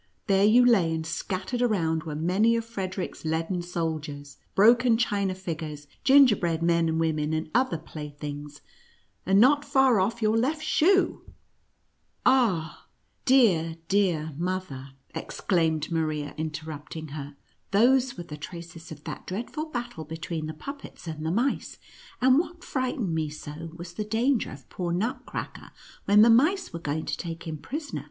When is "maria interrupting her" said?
16.25-17.37